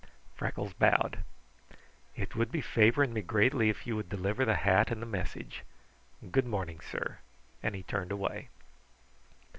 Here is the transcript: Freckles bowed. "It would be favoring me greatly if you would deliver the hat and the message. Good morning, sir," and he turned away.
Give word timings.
Freckles 0.35 0.73
bowed. 0.73 1.19
"It 2.15 2.35
would 2.35 2.51
be 2.51 2.59
favoring 2.59 3.13
me 3.13 3.21
greatly 3.21 3.69
if 3.69 3.85
you 3.85 3.95
would 3.95 4.09
deliver 4.09 4.45
the 4.45 4.55
hat 4.55 4.89
and 4.89 4.99
the 4.99 5.05
message. 5.05 5.61
Good 6.31 6.47
morning, 6.47 6.79
sir," 6.79 7.19
and 7.61 7.75
he 7.75 7.83
turned 7.83 8.11
away. 8.11 8.49